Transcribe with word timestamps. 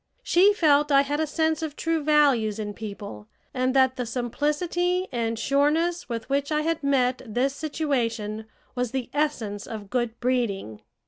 She 0.23 0.51
felt 0.51 0.91
I 0.91 1.01
had 1.03 1.19
a 1.19 1.27
sense 1.27 1.61
of 1.61 1.75
true 1.75 2.03
values 2.03 2.57
in 2.57 2.73
people, 2.73 3.27
and 3.53 3.75
that 3.75 3.97
the 3.97 4.07
simplicity 4.07 5.07
and 5.11 5.37
sureness 5.37 6.09
with 6.09 6.27
which 6.27 6.51
I 6.51 6.61
had 6.61 6.81
met 6.81 7.21
this 7.23 7.53
situation 7.55 8.47
was 8.73 8.93
the 8.93 9.11
essence 9.13 9.67
of 9.67 9.91
good 9.91 10.19
breeding. 10.19 10.81